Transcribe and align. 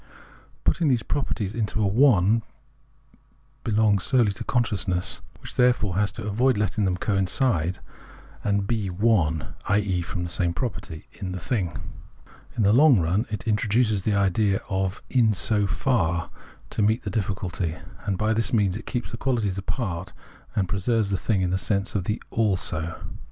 Putting 0.63 0.87
these 0.87 1.03
proper 1.03 1.35
ties 1.35 1.53
into 1.53 1.79
a" 1.79 1.85
one" 1.85 2.41
belongs 3.63 4.03
solely 4.03 4.31
to 4.31 4.43
consciousness, 4.43 5.21
which, 5.39 5.53
therefore, 5.55 5.93
has 5.95 6.11
to 6.13 6.23
avoid 6.23 6.57
letting 6.57 6.85
them 6.85 6.97
coincide 6.97 7.77
and 8.43 8.65
be 8.65 8.89
one 8.89 9.53
(i.e. 9.69 10.01
one 10.01 10.15
and 10.17 10.25
the 10.25 10.31
same 10.31 10.55
property) 10.55 11.05
in 11.13 11.33
the 11.33 11.39
thing. 11.39 11.77
In 12.57 12.63
the 12.63 12.73
long 12.73 12.99
run 12.99 13.27
it 13.29 13.47
introduces 13.47 14.01
the 14.01 14.15
idea 14.15 14.61
of" 14.69 15.03
in 15.21 15.33
so 15.33 15.67
far" 15.67 16.31
to 16.71 16.81
meet 16.81 17.03
the 17.03 17.11
difficulty; 17.11 17.75
and 18.03 18.17
by 18.17 18.33
this 18.33 18.51
means 18.51 18.75
it 18.75 18.87
keeps 18.87 19.11
the 19.11 19.17
quahties 19.17 19.59
apart, 19.59 20.13
and 20.55 20.67
preserves 20.67 21.11
the 21.11 21.15
thing 21.17 21.43
in 21.43 21.51
the 21.51 21.59
sense 21.59 21.93
of 21.93 22.05
the" 22.05 22.19
also." 22.31 22.99